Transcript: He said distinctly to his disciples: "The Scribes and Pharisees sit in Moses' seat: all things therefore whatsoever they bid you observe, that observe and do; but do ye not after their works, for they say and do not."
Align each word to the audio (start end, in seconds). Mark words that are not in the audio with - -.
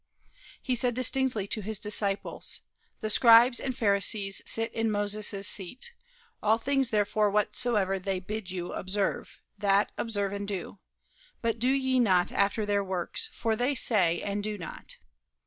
He 0.63 0.73
said 0.73 0.95
distinctly 0.95 1.45
to 1.49 1.61
his 1.61 1.77
disciples: 1.77 2.61
"The 3.01 3.09
Scribes 3.11 3.59
and 3.59 3.77
Pharisees 3.77 4.41
sit 4.47 4.73
in 4.73 4.89
Moses' 4.89 5.47
seat: 5.47 5.91
all 6.41 6.57
things 6.57 6.89
therefore 6.89 7.29
whatsoever 7.29 7.99
they 7.99 8.19
bid 8.19 8.49
you 8.49 8.73
observe, 8.73 9.43
that 9.59 9.91
observe 9.99 10.33
and 10.33 10.47
do; 10.47 10.79
but 11.43 11.59
do 11.59 11.69
ye 11.69 11.99
not 11.99 12.31
after 12.31 12.65
their 12.65 12.83
works, 12.83 13.29
for 13.31 13.55
they 13.55 13.75
say 13.75 14.23
and 14.23 14.43
do 14.43 14.57
not." 14.57 14.97